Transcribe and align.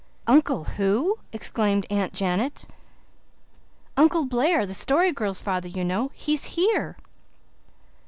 "Uncle 0.25 0.63
who?" 0.63 1.19
exclaimed 1.31 1.85
Aunt 1.91 2.11
Janet. 2.11 2.65
"Uncle 3.95 4.25
Blair 4.25 4.65
the 4.65 4.73
Story 4.73 5.11
Girl's 5.11 5.43
father, 5.43 5.67
you 5.67 5.83
know. 5.85 6.09
He's 6.15 6.45
here." 6.57 6.97